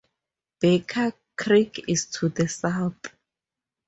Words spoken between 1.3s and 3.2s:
Creek is to the south.